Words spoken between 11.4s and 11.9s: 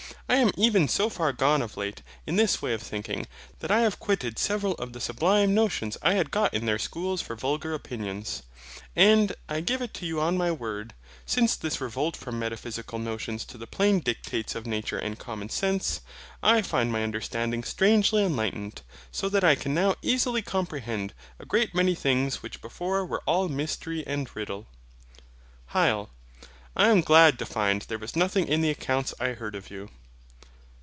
this